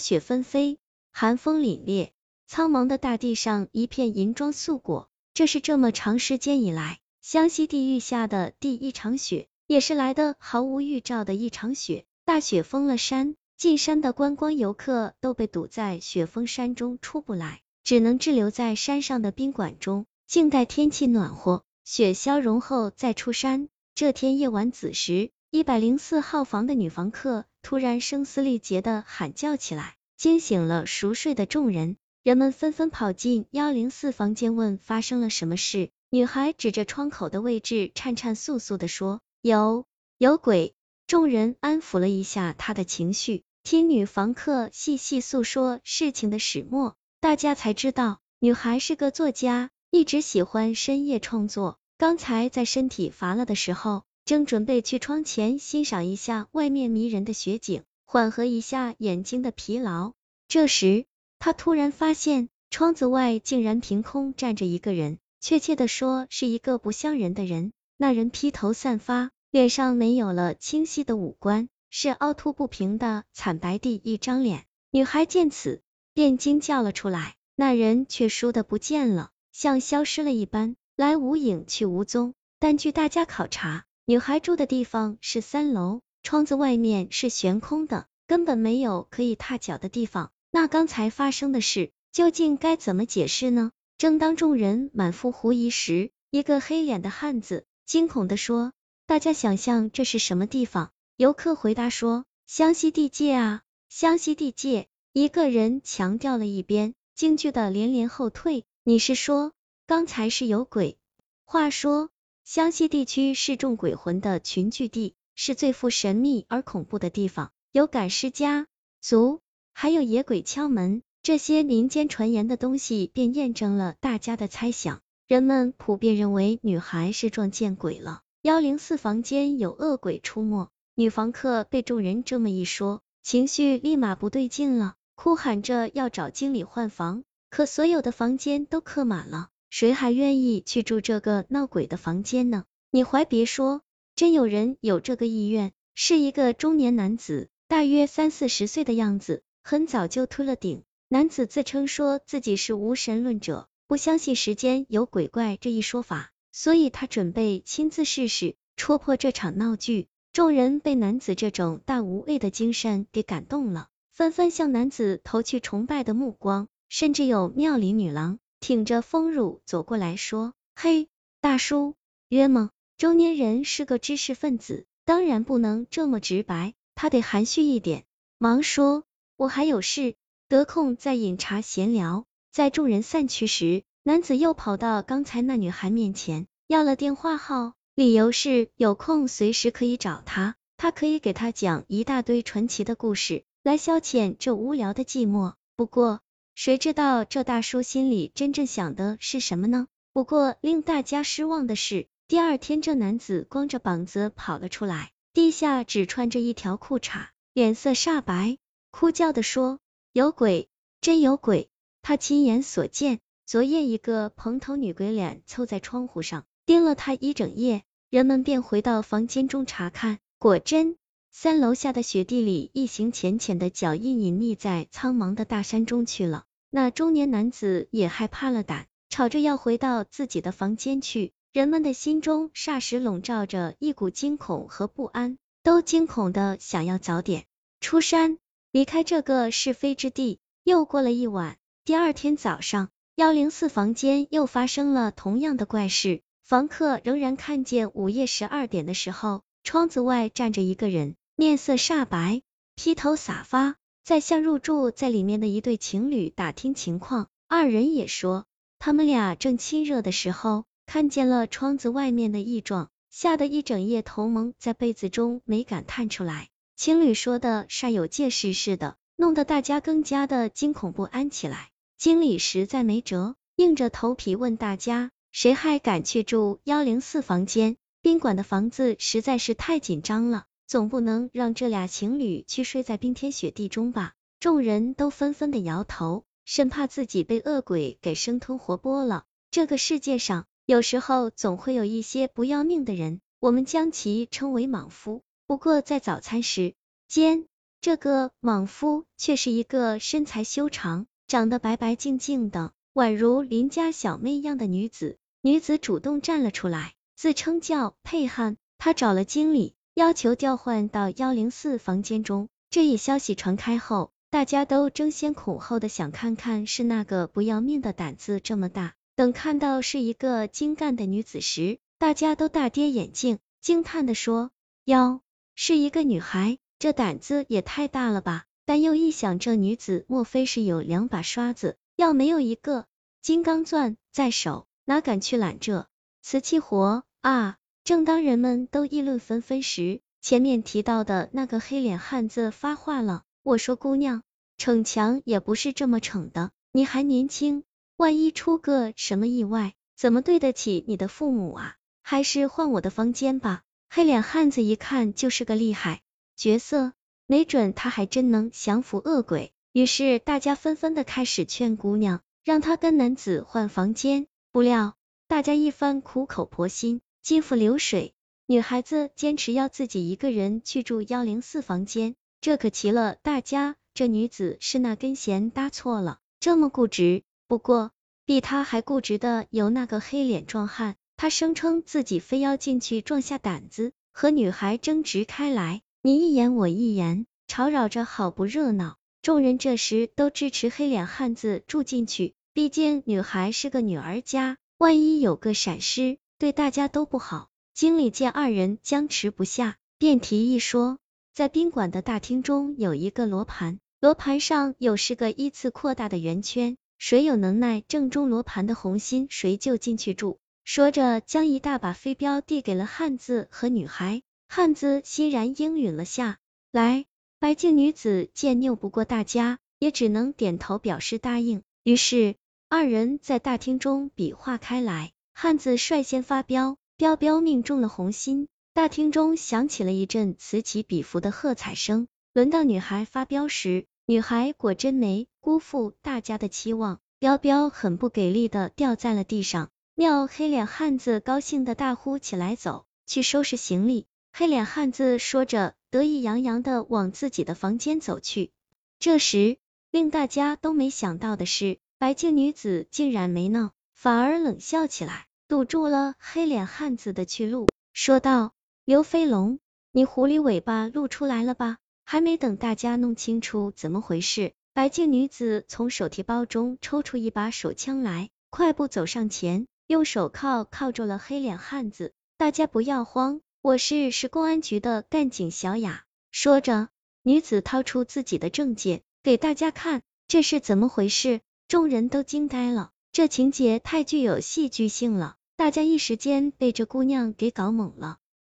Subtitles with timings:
[0.00, 0.80] 雪纷飞，
[1.12, 2.10] 寒风凛冽，
[2.48, 5.08] 苍茫的大地上一片银装素裹。
[5.32, 12.04] 这是这么长时间以来，湘西地域下的第一场雪，也是来的毫无预兆的一场雪。
[12.24, 23.68] 大雪封了山，进山的观光游客都被堵在雪封山中出不来，只能滞留在山上的宾馆中，静待天气暖和，雪消融后再出山。
[23.94, 31.96] 这天夜晚子时，一百零四号房的女房客突然声嘶力竭的喊叫起来，惊醒了熟睡的众人。
[32.22, 35.90] 人们纷纷跑进幺零四房间问发生了什么事。
[36.08, 39.86] 女孩指着窗口的位置，颤颤巍巍的说：“有
[40.18, 40.72] 有鬼。”
[41.08, 51.80] 众人安抚了一下她的情绪，听女房客细细诉说事情的始末，大家才知道，女孩是个作家，一直喜欢深夜创作。
[51.98, 54.04] 刚才在身体乏了的时候。
[54.24, 60.12] 正准备去窗前欣赏一下外面迷人的雪景，缓和一下眼睛的疲劳。
[60.48, 61.06] 这时，
[61.38, 67.72] 他突然发现窗子外竟然凭空站着一个人，确切的说是一个不像人的人。
[67.96, 74.64] 那人披头散发，脸上没有了清晰的五官，是凹凸不平的惨白地一张脸。
[74.90, 75.82] 女孩见此，
[76.14, 82.34] 便惊叫了出来，那人却倏地不见了，像消失了一般，来无影去无踪。
[82.58, 90.32] 但据大家考察，女孩住的地方是三楼，窗子外面是悬空的，根本没有可以踏脚的地方。
[90.50, 93.70] 那刚才发生的事究竟该怎么解释呢？
[93.98, 98.72] 正当众人满腹狐疑时，一个黑脸的汉子惊恐的说
[99.06, 109.52] ：“大家想象这是什么地方？”游客回答说：“湘西地界啊，湘西地界。”一个人强调了一边，惊惧的连连后退：“你是说
[109.86, 110.98] 刚才是有鬼？”
[111.46, 112.10] 话说。
[112.52, 117.52] 湘西地区是众鬼魂的群聚地，是最富神秘而恐怖的地方。
[117.70, 118.66] 有赶尸家
[119.00, 119.38] 族，
[119.72, 125.00] 还有野鬼敲门，这些民间传言的东西便验证了大家的猜想。
[125.28, 130.70] 人们普遍认为女孩是撞见鬼了，幺零四房间有恶鬼出没。
[130.96, 139.50] 女房客被众人这么一说，情绪立马不对劲了，哭喊着要找经理换房，可所有的房间都客满了。
[139.70, 142.64] 谁还愿意去住这个闹鬼的房间呢？
[142.90, 143.82] 你还别说，
[144.16, 150.82] 真有人有这个意愿，是一个中年男子，大约三四十岁的样子，很早就秃了顶。
[151.08, 160.08] 男子自称说自己是无神论者，不相信世间有鬼怪这一说法，所以他准备亲自试试，戳破这场闹剧。
[160.32, 168.38] 众人被男子这种大无畏的精神给感动了，纷纷向男子投去崇拜的目光，甚至有庙里女郎。
[168.60, 171.08] 挺着丰乳走过来说：“嘿，
[171.40, 171.94] 大叔，
[172.28, 178.04] 约吗？”中年人是个知识分子，当然不能这么直白，他得含蓄一点，
[178.38, 179.04] 忙说
[179.36, 180.14] ：“我还有事，
[180.48, 195.54] 得空再饮茶闲聊。”在众人散去时，男子又跑到刚才那女孩面前，要了电话号，理由是有空随时可以找他，他可以给他讲一大堆传奇的故事，来消遣这无聊的寂寞。
[195.76, 196.20] 不过，
[196.54, 199.86] 谁知道这大叔心里真正想的是什么呢？
[200.12, 208.58] 不过令大家失望的是，第二天这男子光着膀子跑了出来，地下只穿着一条裤衩，脸色煞白，
[208.90, 209.78] 哭叫的说
[210.12, 210.68] ：“有鬼，
[211.00, 211.70] 真有鬼！”
[212.02, 217.82] 他亲眼所见，昨夜一个蓬头女鬼脸凑在窗户上盯了他一整夜。
[218.10, 220.96] 人们便回到房间中查看，果真。
[221.32, 226.44] 三楼下的雪地里，一行浅浅的脚印隐匿在苍茫的大山中去了。
[226.70, 231.32] 那中年男子也害怕了胆，吵着要回到自己的房间去。
[231.52, 237.46] 人们的心中霎时笼罩着一股惊恐和不安，都惊恐的想要早点
[237.80, 238.38] 出山，
[238.70, 240.40] 离开这个是非之地。
[240.64, 251.14] 又过了一晚，第二天早上，幺零四房间又发生了同样的怪事，房客仍然看见午夜十二点的时候，窗子外站着一个人。
[251.40, 252.42] 面色煞白，
[252.74, 257.28] 披头散发，在向入住在里面的一对情侣打听情况。
[257.48, 258.44] 二人也说，
[258.78, 266.50] 他们俩正亲热的时候，看见了窗子外面的异状，吓得一整夜头蒙在被子中，没敢探出来。
[266.76, 271.70] 情侣说的煞有介事似的，弄得大家更加的惊恐不安起来。
[271.96, 277.78] 经理实在没辙，硬着头皮问大家，谁还敢去住幺零四房间？
[278.02, 280.44] 宾馆的房子实在是太紧张了。
[280.70, 284.14] 总不能让这俩情侣去睡在冰天雪地中吧？
[284.38, 289.24] 众人都纷纷的摇头，生怕自己被恶鬼给生吞活剥了。
[289.50, 295.22] 这个世界上，有时候总会有一些不要命的人，我们将其称为莽夫。
[295.48, 296.74] 不过在早餐时
[297.08, 297.46] 间，
[297.80, 305.18] 这个莽夫却是一个身材修长、长得白白净净的，宛如邻家小妹一样的女子。
[305.42, 312.48] 女子主动站了出来，自称叫佩汉，她找了经理，要求调换到幺零四房间中。
[312.70, 318.94] 这一消息传开后，大家都争先恐后的想看看是那个不要命的胆子这么大。
[319.14, 324.50] 等看到是一个精干的女子时，大家都大跌眼镜，惊叹的说
[324.86, 325.20] ：“哟，
[325.54, 328.46] 是一个女孩。”这胆子也太大了吧！
[328.64, 331.76] 但又一想，这女子莫非是有两把刷子？
[331.94, 332.86] 要没有一个
[333.20, 335.86] 金刚钻在手，哪敢去揽这
[336.22, 337.58] 瓷器活啊？
[337.90, 344.22] 正当人们都议论纷纷时，前面提到的那个黑脸汉子发话了：“我说姑娘，
[344.56, 347.64] 逞强也不是这么逞的，你还年轻，
[347.96, 351.74] 万一出个什么意外，怎么对得起你的父母啊？
[352.00, 356.00] 还是换我的房间吧。”黑脸汉子一看就是个厉害。
[356.36, 356.92] 角色，
[357.26, 359.52] 没准他还真能降服恶鬼。
[359.72, 364.28] 于是大家纷纷的开始劝姑娘，让她跟男子换房间。
[364.52, 364.94] 不料
[365.26, 368.14] 大家一番苦口婆心，金付流水，
[368.46, 373.76] 女孩子坚持要自己一个人去住幺零四房间，这可奇了大家。
[373.92, 377.22] 这女子是那根弦搭错了，这么固执。
[377.46, 377.90] 不过
[378.24, 385.82] 比她还固执的有那个黑脸壮汉，他声称自己非要进去壮下胆子和女孩争执开来。
[386.02, 388.96] 你一言我一言，吵扰着好不热闹。
[389.20, 397.50] 众人这时都支持黑脸汉子住进去，毕竟女孩是个女儿家，万一有个闪失，对大家都不好。
[397.74, 400.96] 经理见二人僵持不下，便提议说，
[401.34, 410.38] 在宾馆的大厅中有一个罗盘，罗盘上有十个依次扩大的圆圈，谁有能耐正中罗盘的红心，谁就进去住。
[410.64, 414.22] 说着，将一大把飞镖递给了汉子和女孩。
[414.48, 416.38] 汉子欣然应允了下
[416.72, 417.04] 来，
[417.38, 421.62] 白净女子见拗不过大家，也只能点头表示答应。
[421.82, 422.36] 于是
[422.70, 428.48] 二人在大厅中比划开来，汉子率先发飙，彪彪命中了红心。
[428.72, 432.06] 大厅中响起了一阵此起彼伏的喝彩声。
[432.32, 439.70] 轮到女孩发飙时，女孩果真没辜负大家的期望，彪彪很不给力的掉在了地上。
[439.96, 444.06] 妙黑脸汉子高兴的大呼起来，走去收拾行李。
[444.32, 448.52] 黑脸汉子说着，得意洋洋的往自己的房间走去。
[449.00, 449.58] 这时，
[449.90, 458.54] 令大家都没想到的是，白净女子竟然没闹，反而冷笑起来，堵住了黑脸汉子的去路，说道
[458.86, 459.58] ：“刘飞龙，
[459.92, 461.76] 你狐狸尾巴露出来了吧？”
[462.06, 472.14] 还没等大家弄清楚怎么回事，白净女子从手提包中抽出一把手枪来，快步走上前，用手铐铐住了黑脸汉子。
[472.38, 473.42] 大家不要慌。
[473.60, 476.04] 我是市公安局的干警小雅。
[476.30, 476.88] 说着，
[477.22, 481.42] 女子掏出自己的证件给大家看，这是怎么回事？
[481.68, 488.18] 众人都惊呆了，这情节太具有戏剧性了，大家一时间被这姑娘给搞懵了。